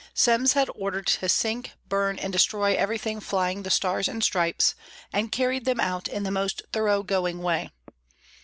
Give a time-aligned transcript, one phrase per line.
[0.15, 4.73] Semmes had orders to sink, burn, and destroy everything flying the Stars and Stripes,
[5.13, 7.69] and carried them out in the most thorough going way.